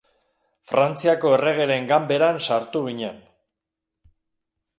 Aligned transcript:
Frantziako 0.69 1.33
erregeren 1.35 1.85
ganberan 1.91 2.41
sartu 2.49 2.83
ginen. 2.89 3.21